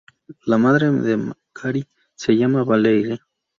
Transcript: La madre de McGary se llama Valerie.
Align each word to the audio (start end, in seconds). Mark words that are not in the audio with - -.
La 0.47 0.57
madre 0.57 0.89
de 0.89 1.15
McGary 1.15 1.87
se 2.15 2.33
llama 2.35 2.63
Valerie. 2.63 3.19